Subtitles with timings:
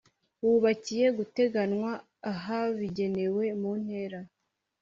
[0.43, 1.91] Wubakiye guteganywa
[2.31, 4.19] ahabigenewe mu ntera